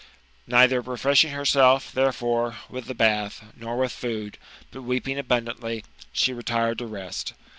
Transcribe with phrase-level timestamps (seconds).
[0.47, 4.39] Neither refreshing herself, therefore, with the bath, nor with food,
[4.71, 7.33] but weeping abundantly, she retired to rest.